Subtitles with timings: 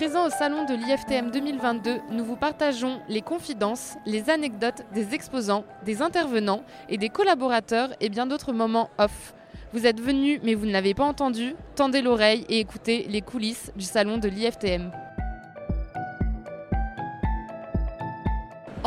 [0.00, 5.62] Présent au salon de l'IFTM 2022, nous vous partageons les confidences, les anecdotes des exposants,
[5.84, 9.34] des intervenants et des collaborateurs et bien d'autres moments off.
[9.74, 13.72] Vous êtes venus mais vous ne l'avez pas entendu, tendez l'oreille et écoutez les coulisses
[13.76, 14.90] du salon de l'IFTM.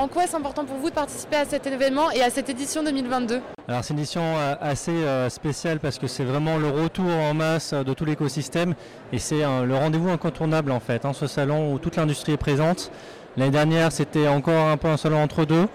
[0.04, 2.84] En quoi est-ce important pour vous de participer à cet événement et à cette édition
[2.84, 7.06] 2022 Alors c'est une édition euh, assez euh, spéciale parce que c'est vraiment le retour
[7.06, 8.76] en masse de tout l'écosystème
[9.14, 12.92] et c'est le rendez-vous incontournable en fait, hein, ce salon où toute l'industrie est présente.
[13.38, 15.68] L'année dernière c'était encore un peu un salon entre deux.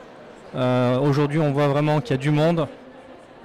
[0.54, 2.68] Euh, aujourd'hui on voit vraiment qu'il y a du monde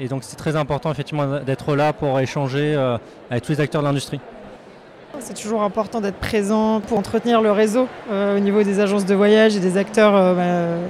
[0.01, 2.75] et donc c'est très important effectivement d'être là pour échanger
[3.31, 4.19] avec tous les acteurs de l'industrie.
[5.19, 9.13] C'est toujours important d'être présent pour entretenir le réseau euh, au niveau des agences de
[9.13, 10.87] voyage et des acteurs euh, bah,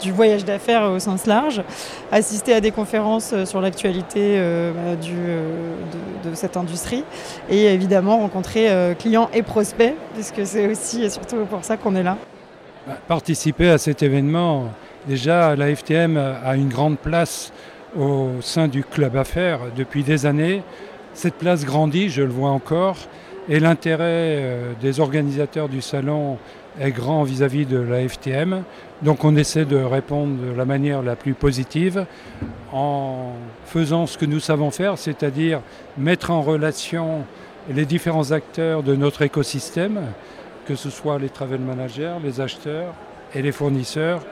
[0.00, 1.62] du voyage d'affaires au sens large.
[2.10, 4.38] Assister à des conférences euh, sur l'actualité
[4.74, 7.02] bah, de, cette industrie
[7.48, 12.02] et évidemment rencontrer clients et prospects puisque c'est aussi et surtout pour ça qu'on est
[12.02, 12.16] là.
[12.86, 14.66] Bah, participer à cet événement,
[15.08, 17.52] déjà la FTM a une grande place
[17.98, 20.62] au sein du club affaires depuis des années.
[21.14, 22.96] Cette place grandit, je le vois encore.
[23.48, 26.38] Et l'intérêt euh, des organisateurs du salon
[26.80, 28.62] est grand vis-à-vis de la FTM.
[29.02, 32.06] Donc on essaie de répondre de la manière la plus positive
[32.72, 33.32] en
[33.66, 35.60] faisant ce que nous savons faire, c'est-à-dire
[35.98, 37.24] mettre en relation
[37.68, 40.00] les différents acteurs de notre écosystème,
[40.66, 42.94] que ce soit les travel managers, les acheteurs
[43.34, 44.22] et les fournisseurs,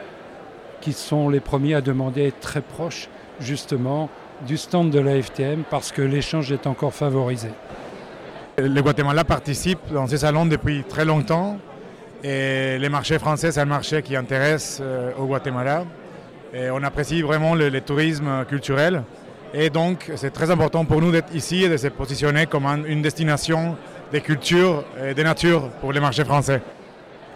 [0.80, 3.08] qui sont les premiers à demander être très proches
[3.40, 4.08] justement
[4.46, 7.50] du stand de la FTM parce que l'échange est encore favorisé.
[8.62, 11.56] Le Guatemala participe dans ces salons depuis très longtemps
[12.22, 15.84] et le marché français, c'est un marché qui intéresse euh, au Guatemala.
[16.72, 19.04] On apprécie vraiment le, tourisme culturel.
[19.54, 23.02] Et donc, c'est très important pour nous d'être ici et de se positionner comme une
[23.02, 23.76] destination
[24.10, 26.60] des cultures et des natures pour les marchés français.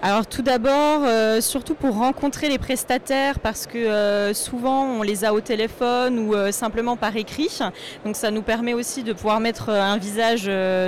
[0.07, 5.25] Alors tout d'abord, euh, surtout pour rencontrer les prestataires parce que euh, souvent on les
[5.25, 7.59] a au téléphone ou euh, simplement par écrit.
[8.05, 10.43] Donc ça nous permet aussi de pouvoir mettre un visage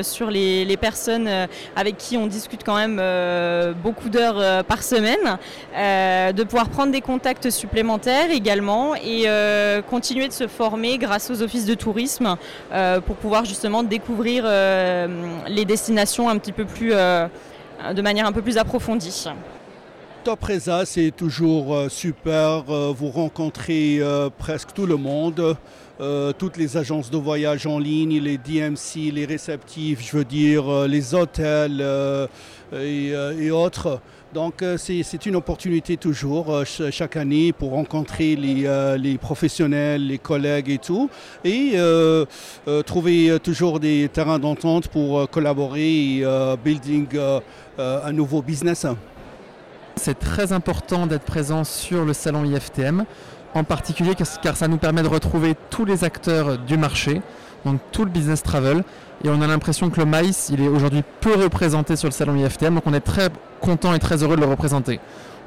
[0.05, 1.31] sur les, personnes
[1.77, 3.01] avec qui on discute quand même
[3.83, 5.39] beaucoup d'heures par semaine,
[5.75, 9.25] de pouvoir prendre des contacts supplémentaires également et
[9.89, 12.37] continuer de se former grâce aux offices de tourisme
[13.07, 17.29] pour pouvoir justement découvrir les destinations un petit peu plus euh,
[17.95, 19.27] de manière un peu plus approfondie.
[20.25, 22.65] Top Reza, c'est toujours euh, super.
[22.69, 24.01] Euh, vous rencontrez
[24.39, 25.57] presque tout le monde.
[26.39, 31.15] toutes les agences de voyage en ligne, les DMC, les réceptifs, je veux dire, les
[31.15, 31.83] hôtels
[32.73, 34.01] et, autres.
[34.37, 41.09] Donc c'est une opportunité toujours chaque année pour rencontrer les, professionnels, les collègues et tout,
[41.43, 41.73] et
[42.85, 46.25] trouver toujours des terrains d'entente pour collaborer et
[46.63, 47.41] building euh,
[47.79, 48.85] un nouveau business.
[49.95, 53.07] C'est très important d'être présent sur le salon IFTM,
[53.55, 57.23] en particulier car ça nous permet de retrouver tous les acteurs du marché,
[57.67, 58.83] donc tout le business travel.
[59.25, 62.37] Et on a l'impression que le maïs, il est aujourd'hui peu représenté sur le salon
[62.37, 63.29] IFTM, donc on est très
[63.61, 65.01] content et très heureux de le représenter.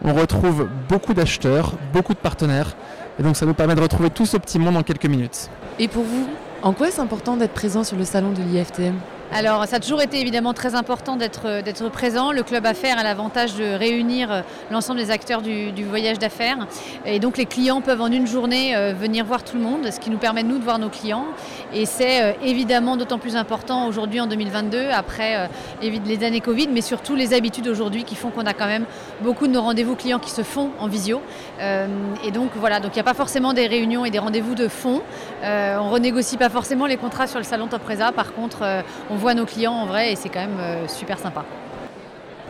[0.04, 2.76] On retrouve beaucoup d'acheteurs, beaucoup de partenaires,
[3.20, 5.50] et donc ça nous permet de retrouver tout ce petit monde en quelques minutes.
[5.78, 6.28] Et pour vous,
[6.62, 8.96] en quoi est-ce important d'être présent sur le salon de l'IFTM
[9.32, 12.32] alors, ça a toujours été évidemment très important d'être euh, présent.
[12.32, 14.42] Le club affaires a l'avantage de réunir euh,
[14.72, 16.58] l'ensemble des acteurs du, voyage d'affaires.
[17.06, 20.00] Et donc, les clients peuvent en une journée euh, venir voir tout le monde, ce
[20.00, 21.26] qui nous permet, nous, de voir nos clients.
[21.74, 25.48] Et c'est évidemment d'autant plus important aujourd'hui en 2022, après
[25.82, 28.86] les années Covid, mais surtout les habitudes aujourd'hui qui font qu'on a quand même
[29.22, 31.22] beaucoup de nos rendez-vous clients qui se font en visio.
[31.60, 34.68] Et donc, voilà, donc il n'y a pas forcément des réunions et des rendez-vous de
[34.68, 35.04] fond.
[35.44, 38.12] On renégocie pas forcément les contrats sur le salon Top Reza.
[38.12, 38.64] Par contre,
[39.12, 41.44] on voit nos clients en vrai et c'est quand même euh, super sympa.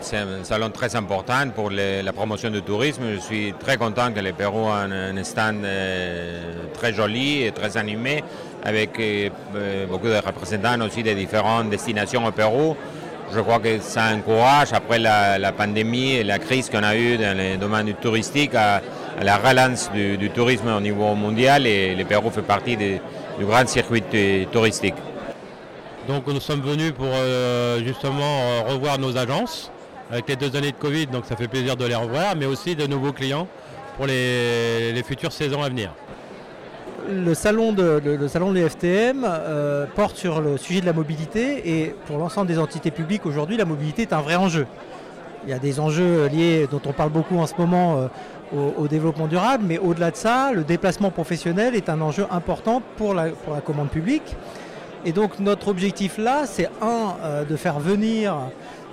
[0.01, 3.03] C'est un salon très important pour la promotion du tourisme.
[3.15, 7.75] Je suis très content que le Pérou ait un, stand euh, très joli et très
[7.75, 8.23] animé
[8.63, 12.77] avec euh, beaucoup de représentants aussi des différentes destinations au Pérou.
[13.35, 17.37] Je crois que ça encourage, après la, pandémie et la crise qu'on a eue dans
[17.37, 18.81] le domaine touristique, à,
[19.21, 22.99] la relance du, tourisme au niveau mondial et le Pérou fait partie du
[23.41, 24.03] grand circuit
[24.49, 24.95] touristique.
[26.09, 29.71] Donc nous sommes venus pour euh, justement euh, revoir nos agences
[30.09, 32.75] avec les deux années de Covid, donc ça fait plaisir de les revoir, mais aussi
[32.75, 33.47] de nouveaux clients
[33.95, 35.93] pour les, futures saisons à venir.
[37.11, 41.95] Le salon de, le, salon l'EFTM euh, porte sur le sujet de la mobilité et
[42.07, 44.65] pour l'ensemble des entités publiques aujourd'hui, la mobilité est un vrai enjeu.
[45.43, 48.09] Il y a des enjeux liés dont on parle beaucoup en ce moment
[48.51, 53.13] au, développement durable, mais au-delà de ça, le déplacement professionnel est un enjeu important pour
[53.13, 54.35] la, pour la commande publique.
[55.05, 58.35] Et donc notre objectif là, c'est un, euh, de faire venir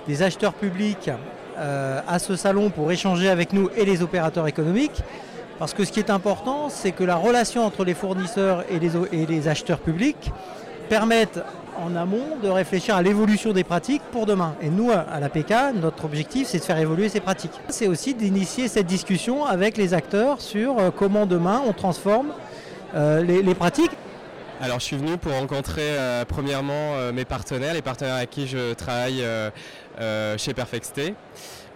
[0.07, 1.11] des acheteurs publics
[1.57, 5.01] euh, à ce salon pour échanger avec nous et les opérateurs économiques.
[5.59, 8.91] Parce que ce qui est important, c'est que la relation entre les fournisseurs et les,
[9.11, 10.31] et les acheteurs publics
[10.87, 11.39] permette
[11.83, 14.55] en amont de réfléchir à l'évolution des pratiques pour demain.
[14.61, 17.59] Et nous, à l'APK, notre objectif, c'est de faire évoluer ces pratiques.
[17.69, 22.27] C'est aussi d'initier cette discussion avec les acteurs sur euh, comment demain on transforme
[22.95, 23.91] les pratiques.
[24.59, 28.47] Alors je suis venu pour rencontrer euh, premièrement euh, mes partenaires, les partenaires avec qui
[28.47, 29.51] je travaille euh,
[29.99, 31.13] euh, chez Perfexté.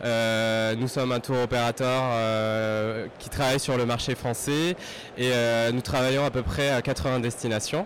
[0.03, 4.75] Euh, nous sommes un tour opérateur euh, qui travaille sur le marché français
[5.15, 5.31] et
[5.71, 7.85] nous travaillons à peu près à 80 destinations.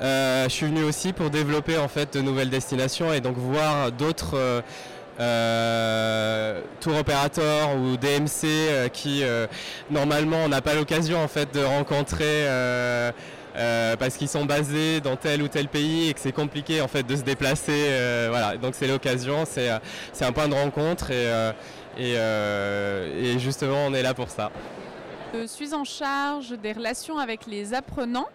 [0.00, 4.64] Je suis venu aussi pour développer en fait de nouvelles destinations et donc voir d'autres
[5.20, 9.46] euh, tour opérateurs ou DMC euh, qui euh,
[9.90, 12.46] normalement on n'a pas l'occasion en fait de rencontrer
[13.56, 16.88] euh, parce qu'ils sont basés dans tel ou tel pays et que c'est compliqué en
[16.88, 17.72] fait de se déplacer.
[17.90, 19.78] euh, voilà, donc c'est l'occasion, c'est euh,
[20.20, 21.52] un point de rencontre euh,
[21.98, 24.50] et justement on est là pour ça.
[25.34, 28.28] Je suis en charge des relations avec les apprenants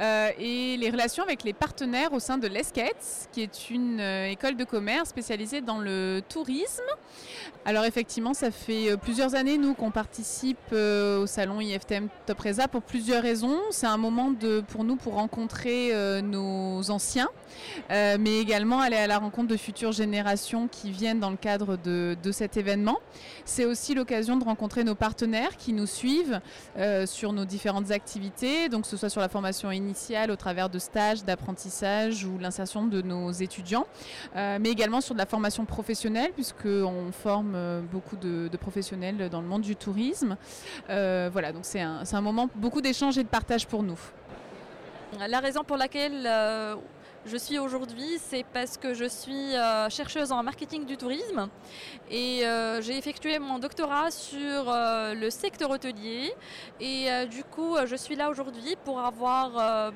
[0.00, 4.28] euh, et les relations avec les partenaires au sein de l'ESCAETS, qui est une euh,
[4.28, 6.82] école de commerce spécialisée dans le tourisme.
[7.64, 12.66] Alors effectivement, ça fait euh, plusieurs années, nous, qu'on participe au salon IFTM Top Resa
[12.66, 13.60] pour plusieurs raisons.
[13.70, 14.32] C'est un moment
[14.66, 15.92] pour nous pour rencontrer
[16.22, 17.28] nos anciens,
[17.90, 22.32] mais également aller à la rencontre de futures générations qui viennent dans le cadre de
[22.32, 22.98] cet événement.
[23.44, 26.31] C'est aussi l'occasion de rencontrer nos partenaires qui nous suivent
[26.76, 30.68] euh, sur nos différentes activités, donc que ce soit sur la formation initiale au travers
[30.68, 33.86] de stages, d'apprentissage ou l'insertion de nos étudiants,
[34.36, 39.40] euh, mais également sur de la formation professionnelle puisqu'on forme euh, beaucoup de, professionnels dans
[39.40, 40.36] le monde du tourisme.
[40.88, 43.98] Voilà, donc c'est un, un moment beaucoup d'échanges et de partage pour nous.
[45.28, 46.28] La raison pour laquelle
[47.24, 51.48] je suis aujourd'hui, c'est parce que je suis euh, chercheuse en marketing du tourisme
[52.10, 56.34] et euh, j'ai effectué mon doctorat sur euh, le secteur hôtelier
[56.80, 59.92] et du coup je suis là aujourd'hui pour avoir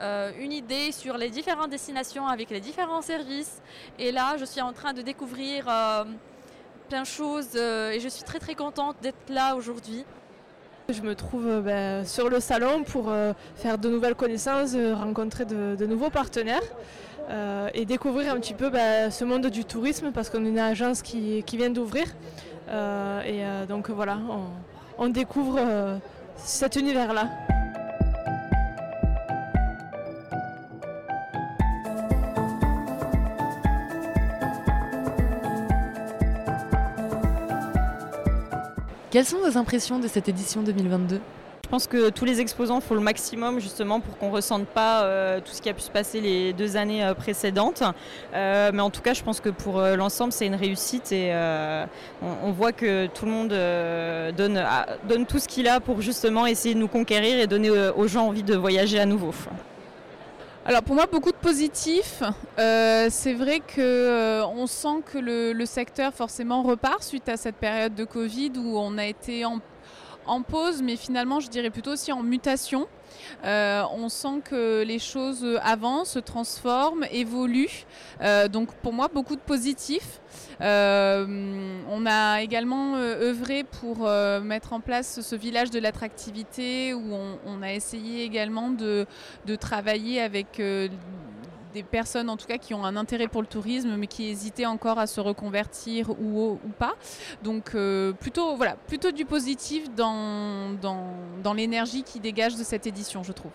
[0.00, 3.62] une idée sur les différentes destinations avec les différents services
[3.98, 5.64] et là je suis en train de découvrir
[6.88, 10.04] plein de choses et je suis très très contente d'être là aujourd'hui.
[10.90, 14.94] Je me trouve euh, ben, sur le salon pour euh, faire de nouvelles connaissances, euh,
[14.94, 16.62] rencontrer de, nouveaux partenaires
[17.72, 21.00] et découvrir un petit peu ben, ce monde du tourisme parce qu'on est une agence
[21.00, 22.04] qui, vient d'ouvrir.
[22.68, 24.18] Et donc voilà,
[24.98, 25.58] on, découvre
[26.36, 27.30] cet univers-là.
[39.14, 41.20] Quelles sont vos impressions de cette édition 2022
[41.62, 45.04] Je pense que tous les exposants font le maximum justement pour qu'on ne ressente pas
[45.04, 47.84] euh, tout ce qui a pu se passer les deux années euh, précédentes.
[48.34, 51.32] Euh, mais en tout cas, je pense que pour l'ensemble, c'est une réussite et
[52.22, 53.50] on, on voit que tout le monde
[54.36, 57.70] donne, a- donne tout ce qu'il a pour justement essayer de nous conquérir et donner
[57.70, 59.30] aux gens envie de voyager à nouveau.
[60.66, 62.22] Alors pour moi beaucoup de positifs.
[62.58, 67.36] Euh, c'est vrai que euh, on sent que le, le secteur forcément repart suite à
[67.36, 69.58] cette période de Covid où on a été en,
[70.26, 72.86] en pause, mais finalement je dirais plutôt aussi en mutation.
[73.44, 77.84] Euh, on sent que les choses avancent, se transforment, évoluent.
[78.20, 80.20] Euh, donc pour moi beaucoup de positifs.
[80.60, 81.26] Euh,
[81.90, 84.08] on a également œuvré pour
[84.42, 87.02] mettre en place ce village de l'attractivité où
[87.46, 89.06] on, a essayé également de,
[89.60, 90.60] travailler avec
[91.74, 94.64] des personnes en tout cas qui ont un intérêt pour le tourisme mais qui hésitaient
[94.64, 96.94] encore à se reconvertir ou, pas.
[97.42, 100.76] Donc euh, plutôt, voilà, plutôt du positif dans,
[101.54, 103.52] l'énergie qui dégage de cette édition je trouve.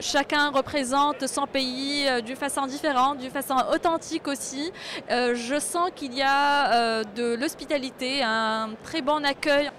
[0.00, 4.72] Chacun représente son pays euh, d'une façon différente, d'une façon authentique aussi.
[5.10, 9.70] Euh, je sens qu'il y a de l'hospitalité, un très bon accueil.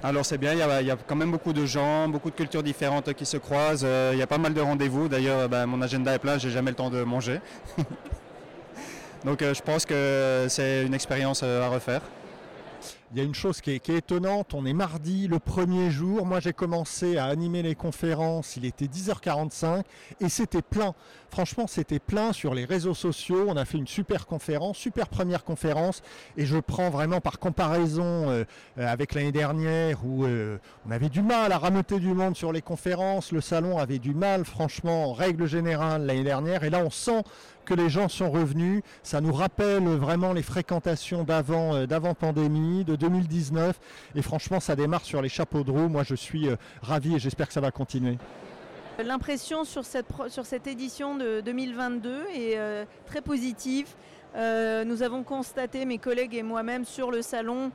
[0.00, 3.12] Alors c'est bien, il y, a, quand même beaucoup de gens, beaucoup de cultures différentes
[3.14, 3.84] qui se croisent.
[3.84, 5.08] Euh, il y a pas mal de rendez-vous.
[5.08, 7.40] D'ailleurs, ben, mon agenda est plein, j'ai jamais le temps de manger.
[9.24, 12.02] Donc euh, je pense que c'est une expérience euh, à refaire.
[13.12, 16.40] Il y a une chose qui est, étonnante, on est mardi, le premier jour, moi
[16.40, 19.82] j'ai commencé à animer les conférences, il était 10h45
[20.20, 20.94] et c'était plein.
[21.30, 25.44] Franchement c'était plein sur les réseaux sociaux, on a fait une super conférence, super première
[25.44, 26.02] conférence
[26.36, 28.44] et je prends vraiment par comparaison euh,
[28.76, 32.52] euh, avec l'année dernière où euh, on avait du mal à rameuter du monde sur
[32.52, 36.82] les conférences, le salon avait du mal franchement en règle générale l'année dernière et là
[36.84, 37.22] on sent
[37.68, 42.82] que les gens sont revenus, ça nous rappelle vraiment les fréquentations d'avant euh, d'avant pandémie,
[42.82, 43.78] de 2019
[44.14, 47.18] et franchement ça démarre sur les chapeaux de roue, moi je suis euh, ravi et
[47.18, 48.16] j'espère que ça va continuer.
[49.04, 53.88] L'impression sur cette, édition de 2022 est euh, très positive.
[54.34, 57.72] Nous avons constaté, mes collègues et moi-même, sur le salon,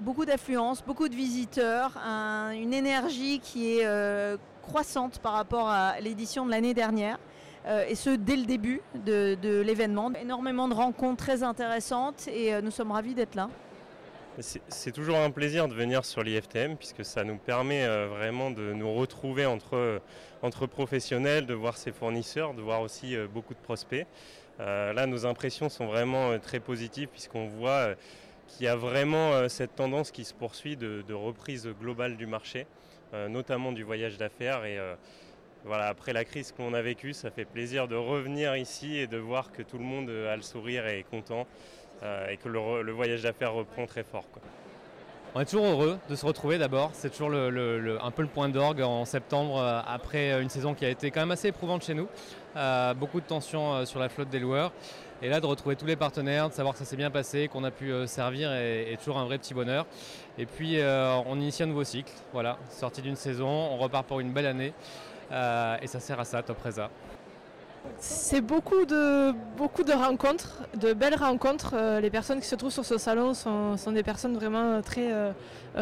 [0.00, 3.86] beaucoup d'affluence, beaucoup de visiteurs, un- une énergie qui est
[4.62, 7.18] croissante par rapport à l'édition de l'année dernière.
[7.66, 10.12] Euh, et ce, dès le début de, l'événement.
[10.20, 13.48] Énormément de rencontres très intéressantes et euh, nous sommes ravis d'être là.
[14.68, 18.72] C'est toujours un plaisir de venir sur l'IFTM puisque ça nous permet euh, vraiment de
[18.72, 20.00] nous retrouver entre,
[20.66, 24.06] professionnels, de voir ses fournisseurs, de voir aussi beaucoup de prospects.
[24.58, 27.94] Là, nos impressions sont vraiment très positives puisqu'on voit
[28.48, 32.66] qu'il y a vraiment cette tendance qui se poursuit de, de reprise globale du marché,
[33.28, 34.64] notamment du voyage d'affaires.
[34.64, 34.78] Et
[35.66, 39.16] voilà, après la crise qu'on a vécue, ça fait plaisir de revenir ici et de
[39.16, 41.46] voir que tout le monde euh, a le sourire et est content
[42.02, 44.24] euh, et que le, voyage d'affaires reprend très fort.
[45.34, 46.90] On est toujours heureux de se retrouver d'abord.
[46.92, 50.90] C'est toujours un peu le point d'orgue en septembre, euh, après une saison qui a
[50.90, 52.08] été quand même assez éprouvante chez nous.
[52.96, 54.70] Beaucoup de tensions sur la flotte des loueurs.
[55.22, 57.64] Et là, de retrouver tous les partenaires, de savoir que ça s'est bien passé, qu'on
[57.64, 59.86] a pu servir, est, toujours un vrai petit bonheur.
[60.38, 60.78] Et puis,
[61.26, 62.12] on initie un nouveau cycle.
[62.32, 64.72] Voilà, sortie d'une saison, on repart pour une belle année.
[65.32, 66.90] Euh, et ça sert à ça, Top Reza.
[67.98, 71.74] C'est beaucoup de, beaucoup de rencontres, de belles rencontres.
[71.74, 75.32] Euh, les personnes qui se trouvent sur ce salon sont, des personnes vraiment très euh,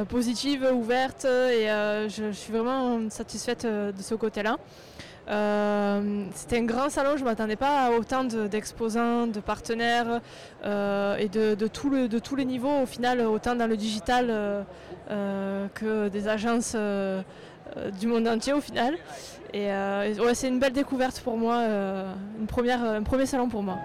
[0.09, 1.69] positives, ouvertes et
[2.09, 4.57] je, suis vraiment satisfaite de ce côté-là.
[6.35, 10.21] C'était un grand salon, je ne m'attendais pas à autant de- d'exposants, de, partenaires
[10.65, 14.65] et de, de, le- de tous les niveaux au final, autant dans le digital
[15.09, 16.77] que des agences
[17.99, 18.95] du monde entier au final.
[19.55, 22.11] Et euh, ouais, c'est une belle découverte pour moi, euh,
[22.41, 23.76] une première, un premier salon pour moi.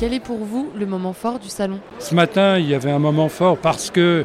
[0.00, 1.80] Quel est pour vous le moment fort du salon?
[1.98, 4.24] Ce matin, il y avait un moment fort parce que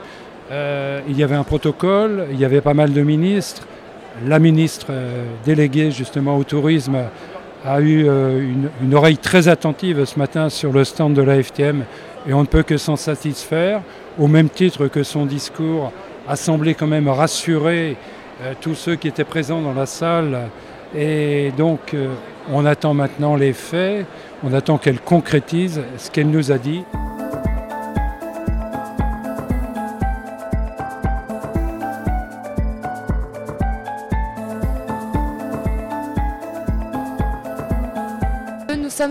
[0.51, 3.67] euh, il y avait un protocole, il y avait pas mal de ministres.
[4.25, 6.97] La ministre euh, déléguée justement au tourisme
[7.65, 8.41] a eu euh,
[8.81, 11.85] une, oreille très attentive ce matin sur le stand de la FTM
[12.27, 13.81] et on ne peut que s'en satisfaire,
[14.19, 15.91] au même titre que son discours
[16.27, 17.95] a semblé quand même rassurer
[18.41, 20.49] euh, tous ceux qui étaient présents dans la salle.
[20.95, 22.13] Et donc, euh,
[22.51, 24.05] on attend maintenant les faits,
[24.43, 26.83] on attend qu'elle concrétise ce qu'elle nous a dit.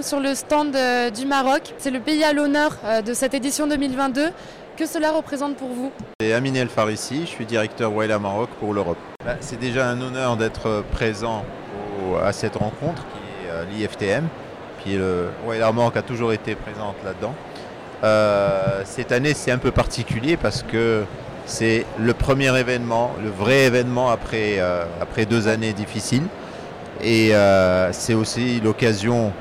[0.02, 1.74] Sur le stand euh, du Maroc.
[1.78, 4.30] C'est le pays à l'honneur euh, de cette édition 2022.
[4.76, 5.92] Que cela représente pour vous?
[6.20, 8.96] C'est Amine El Farissi, je suis directeur Wayla Maroc pour l'Europe.
[9.24, 11.44] Bah, c'est déjà un honneur d'être présent
[12.10, 14.26] au- à cette rencontre qui est euh, l'IFTM.
[14.82, 14.98] Puis
[15.72, 17.34] Maroc a toujours été présente là-dedans.
[18.02, 21.04] Euh, cette année, c'est un peu particulier parce que
[21.46, 26.24] c'est le premier événement, le vrai événement après, euh, après deux années difficiles.
[27.00, 29.32] Et euh, c'est aussi l'occasion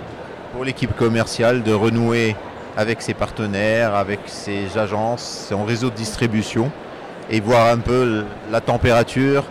[0.51, 2.36] pour l'équipe commerciale de renouer
[2.77, 6.72] avec ses partenaires, avec ses agences, son réseau de distribution
[7.29, 9.46] et voir un peu la température.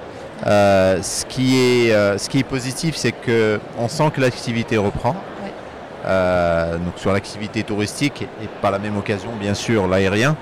[0.46, 5.16] Euh, ce, qui est, euh, ce qui est positif, c'est qu'on sent que l'activité reprend.
[6.06, 10.36] Euh, donc sur l'activité touristique et par la même occasion, bien sûr, l'aérien.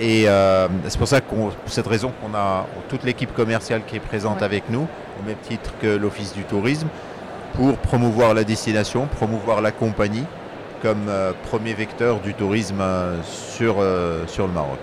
[0.00, 0.26] Et
[0.88, 4.42] c'est pour ça qu'on, pour cette raison qu'on a toute l'équipe commerciale qui est présente
[4.42, 4.88] avec nous,
[5.20, 6.88] au même titre que l'Office du tourisme,
[7.56, 10.24] pour promouvoir la destination, promouvoir la compagnie
[10.82, 14.78] comme euh, premier vecteur du tourisme euh, sur, euh, sur le Maroc.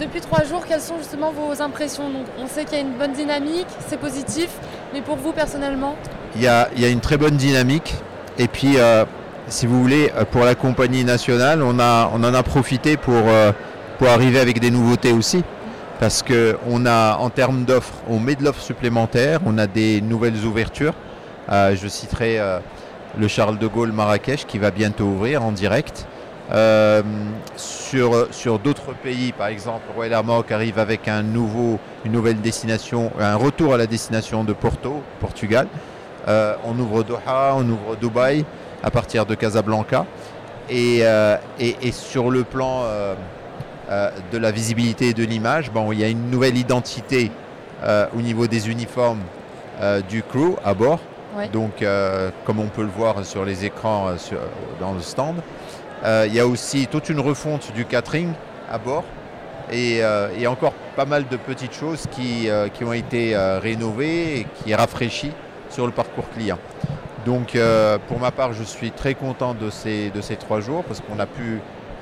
[0.00, 2.08] Depuis trois jours, quelles sont justement vos impressions?
[2.08, 4.48] Donc, On sait qu'il y a une bonne dynamique, c'est positif,
[4.94, 5.96] mais pour vous personnellement?
[6.36, 7.96] Il y a, il y a une très bonne dynamique.
[8.38, 9.04] Et puis, euh,
[9.48, 13.50] si vous voulez, pour la compagnie nationale, on, a, on en a profité pour, euh,
[13.98, 15.42] pour arriver avec des nouveautés aussi.
[15.98, 20.44] Parce qu'on a, en termes d'offres, on met de l'offre supplémentaire, on a des nouvelles
[20.44, 20.94] ouvertures.
[21.50, 22.58] Euh, je citerai euh,
[23.18, 26.06] le Charles de Gaulle Marrakech qui va bientôt ouvrir en direct.
[26.50, 27.02] Euh,
[27.56, 33.12] sur sur d'autres pays, par exemple, Royal Maroc arrive avec un nouveau, une nouvelle destination,
[33.20, 35.66] un retour à la destination de Porto, Portugal.
[36.26, 38.44] On ouvre Doha, on ouvre Dubaï
[38.82, 40.04] à partir de Casablanca.
[40.68, 40.98] Et,
[41.58, 42.82] et- et sur le plan
[44.32, 47.30] de la visibilité et de l'image, bon, il y a une nouvelle identité
[48.14, 49.20] au niveau des uniformes
[50.10, 51.00] du crew à bord.
[51.46, 54.40] Donc, euh, comme on peut le voir sur les écrans euh, sur-
[54.80, 55.36] dans le stand.
[56.04, 58.32] Euh, il y a aussi toute une refonte du catering
[58.70, 59.04] à bord
[59.70, 64.46] et, euh, encore pas mal de petites choses qui, euh, ont été euh, rénovées et
[64.64, 65.32] qui rafraîchies
[65.70, 66.58] sur le parcours client.
[67.26, 70.84] Donc euh, pour ma part, je suis très content de ces, de ces trois jours
[70.84, 71.60] parce qu'on a pu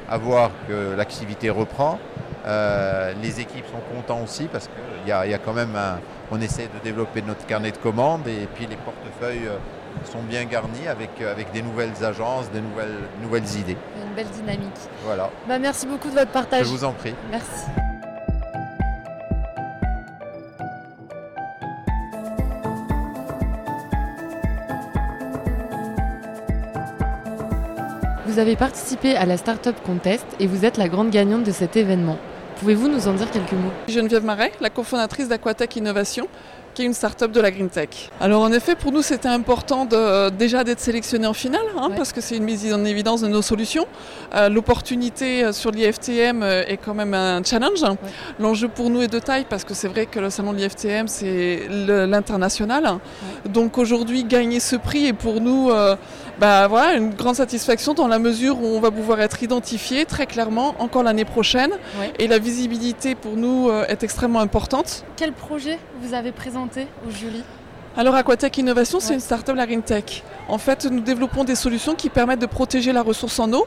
[0.09, 1.99] avoir que l'activité reprend.
[2.47, 5.75] Euh, les équipes sont contents aussi parce qu'il y, a- il y a quand même
[5.75, 5.99] un-
[6.31, 9.57] on essaie de développer notre carnet de commandes et puis les portefeuilles euh,
[10.05, 13.77] sont bien garnis avec, euh, avec des nouvelles agences, des nouvelles, nouvelles idées.
[14.07, 14.79] Une belle dynamique.
[15.05, 15.29] Voilà.
[15.49, 16.65] Bah, merci beaucoup de votre partage.
[16.67, 17.15] Je vous en prie.
[17.31, 17.65] Merci.
[28.27, 31.77] Vous avez participé à la Startup Contest et vous êtes la grande gagnante de cet
[31.77, 32.19] événement.
[32.59, 33.71] Pouvez-vous nous en dire quelques mots?
[33.87, 36.27] Geneviève Marais, la cofondatrice d'Aquatech Innovation,
[36.77, 37.89] qui est une start-up de la Green Tech.
[38.21, 42.13] Alors en effet, pour nous, c'était important de, déjà d'être sélectionné en finale, hein, parce
[42.13, 43.87] que c'est une mise en évidence de nos solutions.
[44.35, 47.83] Euh, L'opportunité euh, sur l'IFTM euh, est quand même un challenge.
[48.39, 51.09] L'enjeu pour nous est de taille, parce que c'est vrai que le salon de l'IFTM,
[51.09, 52.99] c'est l'international.
[53.49, 55.97] Donc aujourd'hui, gagner ce prix est pour nous euh,
[56.39, 60.27] bah, voilà, une grande satisfaction dans la mesure où on va pouvoir être identifié très
[60.27, 61.71] clairement encore l'année prochaine.
[62.19, 65.05] Et la visibilité pour nous est extrêmement importante.
[65.17, 66.66] Quel projet vous avez présenté
[67.07, 67.43] au jury
[67.99, 70.23] Alors Aquatech Innovation, c'est une start-up la Green Tech.
[70.49, 73.67] En fait, nous développons des solutions qui permettent de protéger la ressource en eau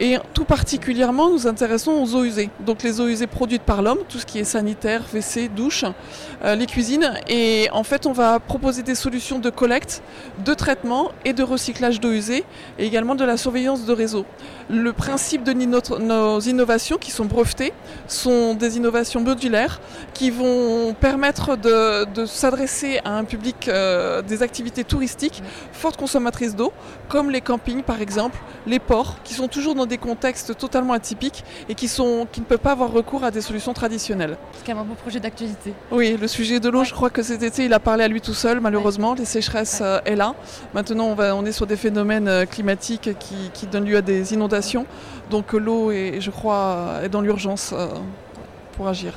[0.00, 2.48] et tout particulièrement, nous intéressons aux eaux usées.
[2.60, 5.84] Donc les eaux usées produites par l'homme, tout ce qui est sanitaire, WC, douche,
[6.42, 7.12] euh, les cuisines.
[7.28, 10.02] Et en fait, on va proposer des solutions de collecte,
[10.42, 12.44] de traitement et de recyclage d'eau usée
[12.78, 14.24] et également de la surveillance de réseau.
[14.70, 17.74] Le principe de notre- nos innovations qui sont brevetées
[18.08, 19.80] sont des innovations modulaires
[20.14, 25.42] qui vont permettre de, de s'adresser à un public euh, des activités touristiques
[25.72, 26.72] fortes consommatrices d'eau,
[27.08, 31.44] comme les campings par exemple, les ports, qui sont toujours dans des contextes totalement atypiques
[31.68, 34.36] et qui, sont, qui ne peuvent pas avoir recours à des solutions traditionnelles.
[34.52, 35.74] C'est quand même un beau projet d'actualité.
[35.90, 38.20] Oui, le sujet de l'eau, je crois que cet été, il a parlé à lui
[38.20, 39.14] tout seul, malheureusement.
[39.14, 40.34] Les sécheresses euh, est là.
[40.74, 44.02] Maintenant, on, va, on est sur des phénomènes euh, climatiques qui, qui donnent lieu à
[44.02, 44.86] des inondations.
[45.30, 47.88] Donc l'eau, est, je crois, est dans l'urgence euh,
[48.72, 49.12] pour agir.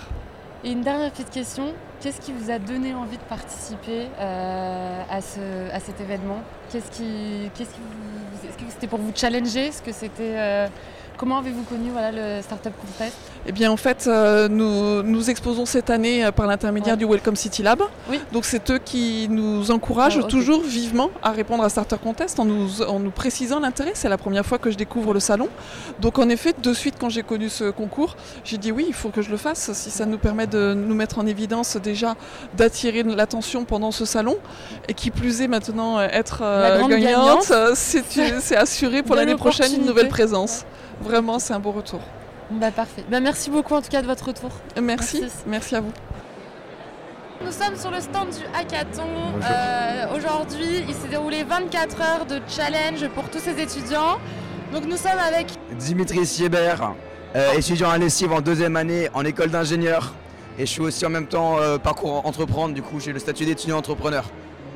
[0.63, 5.21] Et une dernière petite question, qu'est-ce qui vous a donné envie de participer euh, à,
[5.21, 6.39] ce, à cet événement?
[6.71, 9.67] Qu'est-ce qui, qu'est-ce qui vous- Est-ce que c'était pour vous challenger?
[9.67, 10.35] Est-ce que c'était...
[10.37, 10.67] euh,
[11.17, 13.17] comment avez-vous connu voilà, le Startup Contest?
[13.45, 17.35] Eh bien, en fait, euh, nous, nous exposons cette année euh, par l'intermédiaire du Welcome
[17.35, 17.81] City Lab.
[18.33, 22.45] Donc, c'est eux qui nous encouragent Ah, toujours vivement à répondre à Starter Contest en
[22.45, 23.91] nous, en nous précisant l'intérêt.
[23.95, 25.47] C'est la première fois que je découvre le salon.
[25.99, 29.09] Donc, en effet, de suite, quand j'ai connu ce concours, j'ai dit oui, il faut
[29.09, 29.71] que je le fasse.
[29.73, 32.15] Si ça nous permet de nous mettre en évidence déjà,
[32.57, 34.37] d'attirer l'attention pendant ce salon.
[34.89, 37.75] Et qui plus est maintenant, euh, être euh, gagnante, gagnante.
[37.75, 40.65] c'est assuré pour l'année prochaine une nouvelle présence.
[41.01, 42.01] Vraiment, c'est un beau retour.
[42.51, 43.03] Bah parfait.
[43.09, 44.49] Bah, merci beaucoup en tout cas de votre retour.
[44.81, 45.91] Merci, merci à vous.
[47.43, 49.07] Nous sommes sur le stand du hackathon.
[49.49, 54.17] Euh, Aujourd'hui, il s'est déroulé 24 heures de challenge pour tous ces étudiants.
[54.73, 56.93] Donc nous sommes avec Dimitri Siebert,
[57.35, 60.13] euh, étudiant à lessive en deuxième année en école d'ingénieur.
[60.57, 63.45] Et je suis aussi en même temps euh, parcours entreprendre, du coup j'ai le statut
[63.45, 64.25] d'étudiant entrepreneur.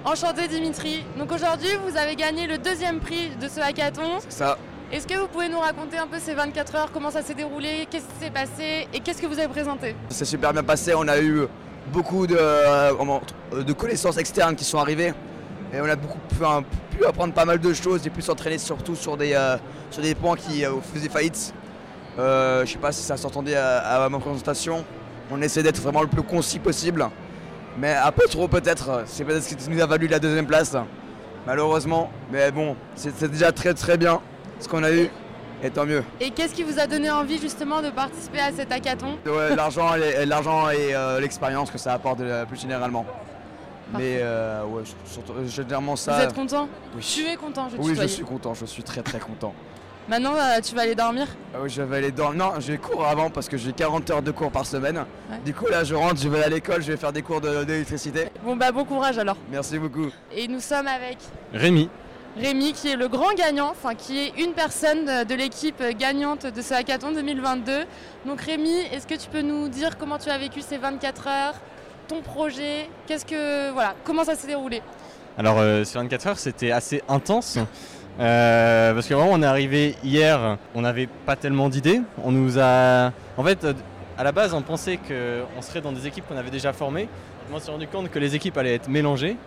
[0.06, 1.04] Enchanté Dimitri.
[1.18, 4.20] Donc aujourd'hui, vous avez gagné le deuxième prix de ce hackathon.
[4.30, 4.58] Ça,
[4.94, 7.88] Est-ce que vous pouvez nous raconter un peu ces 24 heures, comment ça s'est déroulé,
[7.90, 9.96] qu'est-ce qui s'est passé et qu'est-ce que vous avez présenté?
[10.10, 11.48] C'est super bien passé, on a eu
[11.92, 12.92] beaucoup de, euh,
[13.66, 15.12] de connaissances externes qui sont arrivées.
[15.74, 16.20] Et on a beaucoup
[16.92, 19.58] pu, apprendre pas mal de choses et pu s'entraîner surtout sur des, euh,
[19.90, 21.56] sur des points qui euh, faisaient faillite.
[22.20, 24.86] Euh, je sais pas si ça s'entendait à, à ma présentation.
[25.32, 27.10] On essaie d'être vraiment le plus concis possible.
[27.80, 29.06] Mais un peu trop peut-être.
[29.08, 30.76] C'est peut-être ce qui nous a valu la deuxième place.
[31.48, 32.12] Malheureusement.
[32.32, 34.22] Mais bon, c'est déjà très très bien
[34.64, 35.10] ce qu'on a eu.
[35.64, 36.04] Et tant mieux.
[36.20, 39.18] Et qu'est-ce qui vous a donné envie justement de participer à cet hackathon?
[39.26, 43.06] Ouais, l'argent et, l'argent et euh, l'expérience que ça apporte euh, plus généralement.
[43.94, 46.18] Mais euh, ouais, surtout, généralement ça.
[46.18, 46.68] Vous êtes content?
[46.96, 47.02] Oui.
[47.02, 49.54] Tu es content, je Oui, je suis content, je suis très très content.
[50.10, 51.28] Maintenant, euh, tu vas aller dormir?
[51.54, 52.34] Ah oui, je vais aller dans.
[52.34, 55.06] Non, j'ai cours avant parce que j'ai 40 heures de cours par semaine.
[55.46, 57.64] Du coup, là, je rentre, je vais à l'école, je vais faire des cours de-
[57.64, 58.28] d'électricité.
[58.44, 59.38] Bon bah bon courage alors.
[59.50, 60.08] Merci beaucoup.
[60.36, 61.20] Et nous sommes avec
[61.54, 61.90] Rémi.
[62.36, 66.74] Rémi qui est le grand gagnant, qui est une personne de, l'équipe gagnante de ce
[66.74, 67.86] hackathon 2022.
[68.26, 71.54] Donc Rémi, est-ce que tu peux nous dire comment tu as vécu ces 24 heures,
[72.08, 74.82] ton projet, qu'est-ce que voilà, comment ça s'est déroulé?
[75.38, 77.60] Alors, euh, ces 24 heures, c'était assez intense.
[78.20, 82.02] euh, parce que on est arrivé hier, on n'avait pas tellement d'idées.
[82.24, 83.12] On nous a.
[83.38, 83.74] En fait, euh,
[84.18, 87.08] à la base, on pensait qu'on serait dans des équipes qu'on avait déjà formées.
[87.54, 89.38] On s'est rendu compte que les équipes allaient être mélangées.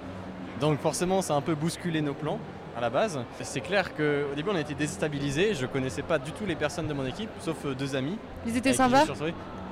[0.61, 2.39] Donc, forcément, ça a un peu bousculé nos plans
[2.77, 3.19] à la base.
[3.41, 5.55] C'est clair qu'au début, on a été déstabilisés.
[5.55, 8.19] Je connaissais pas du tout les personnes de mon équipe, sauf euh, deux amis.
[8.47, 9.05] Ils étaient sympas.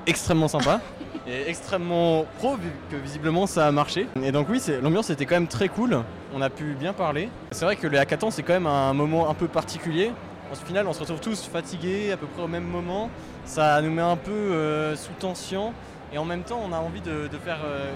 [0.07, 0.81] Extrêmement sympa
[1.27, 4.07] et extrêmement pro vu que visiblement ça a marché.
[4.23, 6.03] Et donc oui, l'ambiance était quand même très cool.
[6.35, 7.31] On a pu bien parler.
[7.53, 10.13] C'est vrai que le hackathon c'est quand même un moment un peu particulier.
[10.53, 13.09] au final, on se retrouve tous fatigués à peu près au même moment.
[13.47, 15.73] Ça nous met un peu euh, sous tension.
[16.13, 17.91] Et en même temps, on a envie de, de faire euh,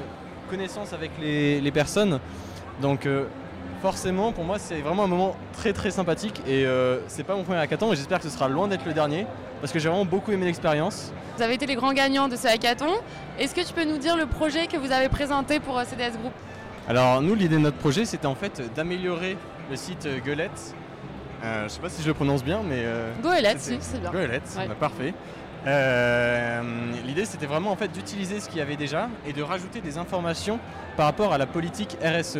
[0.50, 2.20] connaissance avec les, les personnes.
[2.80, 3.26] Donc, euh,
[3.82, 6.40] forcément, pour moi, c'est vraiment un moment très très sympathique.
[6.46, 7.92] Et euh, c'est pas mon premier hackathon.
[7.92, 9.26] Et j'espère que ce sera loin d'être le dernier.
[9.60, 11.12] Parce que j'ai vraiment beaucoup aimé l'expérience.
[11.36, 12.92] Vous avez été les grands gagnants de ce hackathon.
[13.38, 16.16] Est-ce que tu peux nous dire le projet que vous avez présenté pour euh, CDS
[16.18, 16.32] Group?
[16.88, 19.36] Alors nous, l'idée de notre projet, c'était en fait d'améliorer
[19.70, 20.74] le site Goelette.
[21.44, 22.78] Euh, je sais pas si je le prononce bien, mais...
[22.84, 24.10] euh, Goélette, si, c'est bien.
[24.10, 24.66] Goélette, Ouais.
[24.68, 25.12] bah, parfait.
[25.66, 26.62] Euh,
[27.06, 29.98] l'idée, c'était vraiment en fait d'utiliser ce qu'il y avait déjà et de rajouter des
[29.98, 30.58] informations
[30.96, 32.38] par rapport à la politique RSE.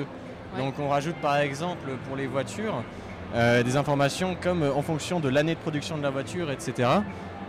[0.56, 2.82] Donc on rajoute par exemple pour les voitures
[3.34, 6.88] euh, des informations comme euh, en fonction de l'année de production de la voiture, etc.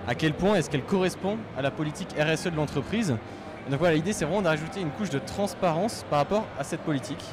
[0.08, 3.16] À quel point est-ce qu'elle correspond à la politique RSE de l'entreprise.
[3.70, 6.82] Donc voilà, l'idée c'est vraiment de rajouter une couche de transparence par rapport à cette
[6.82, 7.24] politique.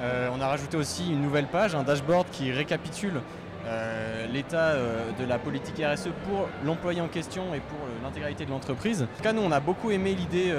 [0.00, 3.20] Euh, on a rajouté aussi une nouvelle page, un dashboard qui récapitule
[3.64, 8.44] euh, l'état euh, de la politique RSE pour l'employé en question et pour euh, l'intégralité
[8.44, 9.02] de l'entreprise.
[9.02, 10.52] En tout cas, nous, on a beaucoup aimé l'idée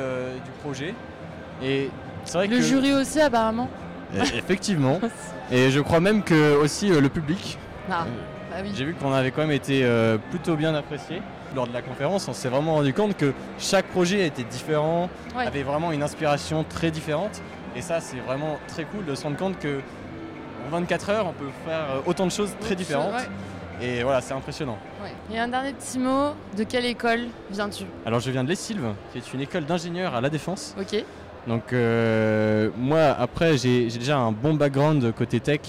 [0.45, 0.93] du projet.
[1.61, 1.89] Et
[2.23, 2.63] c'est vrai Le que...
[2.63, 3.69] jury aussi, apparemment.
[4.15, 4.99] Effectivement.
[5.51, 7.57] Et je crois même que aussi euh, le public.
[7.89, 8.05] Ah, euh,
[8.51, 8.71] bah oui.
[8.75, 11.21] J'ai vu qu'on avait quand même été euh, plutôt bien apprécié.
[11.55, 15.45] Lors de la conférence, on s'est vraiment rendu compte que chaque projet était différent, Ouais.
[15.45, 17.41] avait vraiment une inspiration très différente.
[17.75, 19.79] Et ça, c'est vraiment très cool de se rendre compte que
[20.67, 23.13] en 24 heures, on peut faire autant de choses très différentes.
[23.13, 23.27] Ouais.
[23.81, 24.77] Et voilà, c'est impressionnant.
[25.31, 27.21] Et un dernier petit mot, de quelle école
[27.51, 27.83] viens-tu?
[28.05, 30.75] Alors, je viens de l'Essilve, qui est une école d'ingénieurs à La Défense.
[30.79, 31.03] Ok.
[31.47, 35.59] Donc, euh, moi, après, j'ai déjà un bon background côté tech.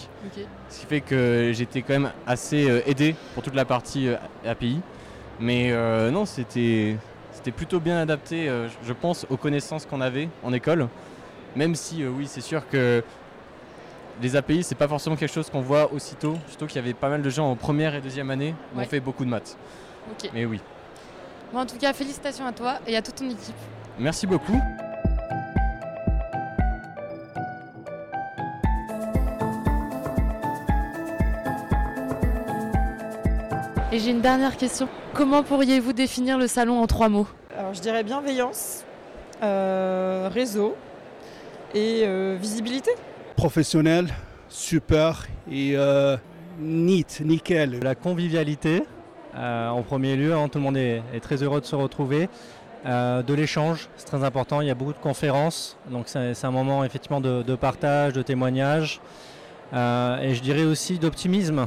[0.70, 4.16] Ce qui fait que j'étais quand même assez euh, aidé pour toute la partie euh,
[4.46, 4.80] API.
[5.40, 5.72] Mais
[6.12, 6.96] non, c'était
[7.32, 8.48] c'était plutôt bien adapté,
[8.86, 10.88] je pense, aux connaissances qu'on avait en école.
[11.56, 13.02] Même si, oui, c'est sûr que
[14.22, 16.38] les API, c'est pas forcément quelque chose qu'on voit aussitôt.
[16.46, 18.84] Surtout qu'il y avait pas mal de gens en première et deuxième année qui Ouais.
[18.84, 19.56] ont fait beaucoup de maths.
[20.32, 20.60] Mais oui.
[21.52, 23.56] Bon, en tout cas, félicitations à toi et à toute ton équipe.
[23.98, 24.60] Merci beaucoup.
[33.94, 34.88] Et j'ai une dernière question.
[35.12, 37.28] Comment pourriez-vous définir le salon en trois mots?
[37.56, 38.82] Alors je dirais bienveillance,
[39.40, 40.74] euh, réseau
[41.76, 42.90] et euh, visibilité.
[43.36, 44.08] professionnel,
[44.48, 46.16] super et euh,
[46.58, 47.78] neat, nickel.
[47.84, 48.82] La convivialité,
[49.36, 52.28] euh, en premier lieu, hein, tout le monde est, est très heureux de se retrouver.
[52.86, 56.50] Euh, de l'échange, c'est très important, il y a beaucoup de conférences, donc c'est un
[56.50, 59.00] moment effectivement de, de partage, de témoignage,
[59.72, 61.66] Euh, et je dirais aussi d'optimisme,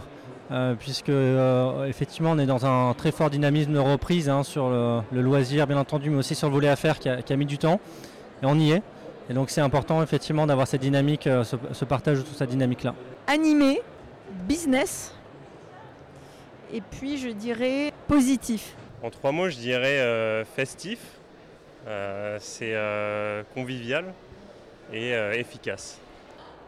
[0.52, 4.70] euh, puisque euh, effectivement on est dans un très fort dynamisme de reprise hein, sur
[4.70, 7.36] le, le loisir bien entendu, mais aussi sur le volet affaires qui a, qui a
[7.36, 7.80] mis du temps,
[8.42, 8.82] et on y est.
[9.30, 12.50] Et donc c'est important effectivement d'avoir cette dynamique, euh, ce, ce partage de toute cette
[12.50, 12.96] dynamique-là.
[13.28, 13.82] Animé,
[14.48, 15.14] business,
[16.74, 18.74] et puis je dirais positif.
[19.04, 21.00] En trois mots, je dirais euh, festif,
[21.88, 24.06] euh, c'est euh, convivial
[24.92, 26.00] et euh, efficace.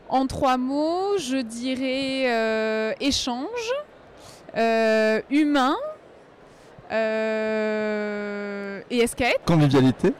[0.09, 3.45] En trois mots, je dirais euh, échange,
[4.57, 5.75] euh, humain
[6.91, 9.45] euh, et escape.
[9.45, 10.13] Convivialité,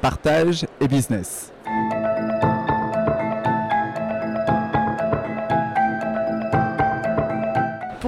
[0.00, 1.52] partage et business.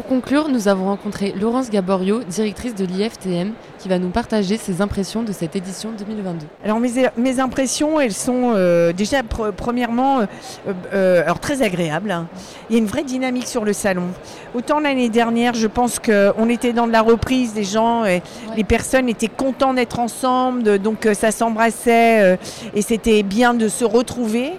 [0.03, 4.81] Pour conclure, nous avons rencontré Laurence Gaborio, directrice de l'IFTM, qui va nous partager ses
[4.81, 6.45] impressions de cette édition 2022.
[6.65, 10.27] Alors mes, mes impressions, elles sont euh, déjà pr- premièrement euh,
[10.93, 12.11] euh, alors très agréables.
[12.11, 12.27] hein.
[12.69, 14.07] Il y a une vraie dynamique sur le salon.
[14.55, 18.23] Autant l'année dernière, je pense qu'on était dans de la reprise, des gens, et
[18.57, 22.38] les personnes étaient contents d'être ensemble, de- donc ça s'embrassait
[22.75, 24.53] et c'était bien de se retrouver.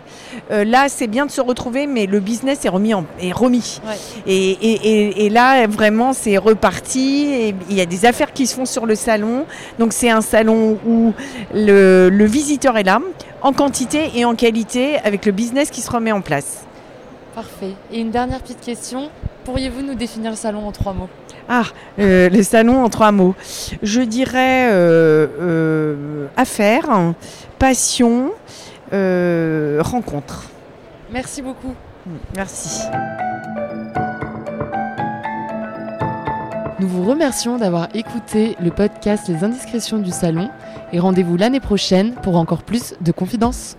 [0.49, 2.93] Là, c'est bien de se retrouver, mais le business est remis.
[2.93, 3.81] En, est remis.
[4.25, 7.25] Et, et- et- et là, vraiment, c'est reparti.
[7.31, 9.45] Et il y a des affaires qui se font sur le salon.
[9.79, 11.13] Donc, c'est un salon où
[11.53, 12.99] le, le visiteur est là,
[13.41, 16.65] en quantité et en qualité, avec le business qui se remet en place.
[17.35, 17.73] Parfait.
[17.91, 19.09] Et une dernière petite question.
[19.43, 21.09] Pourriez-vous nous définir le salon en trois mots?
[21.49, 21.63] Ah,
[21.99, 23.35] euh, le salon en trois mots.
[23.81, 27.13] Je dirais euh, euh, affaires,
[27.59, 28.31] passion,
[28.91, 30.45] rencontre.
[31.11, 31.73] Merci beaucoup.
[32.35, 32.87] Merci.
[36.83, 40.49] Nous vous remercions d'avoir écouté le podcast Les Indiscrétions du Salon
[40.91, 43.77] et rendez-vous l'année prochaine pour encore plus de confidences.